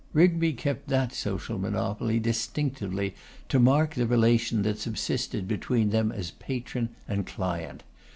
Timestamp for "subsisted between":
4.79-5.91